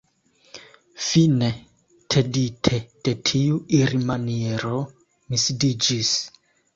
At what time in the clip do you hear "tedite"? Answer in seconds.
2.15-2.79